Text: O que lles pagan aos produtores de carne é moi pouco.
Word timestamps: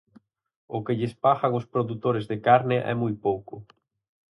O 0.75 0.77
que 0.85 0.97
lles 0.99 1.15
pagan 1.25 1.51
aos 1.53 1.69
produtores 1.73 2.25
de 2.31 2.37
carne 2.47 2.77
é 2.91 2.93
moi 3.01 3.13
pouco. 3.25 3.53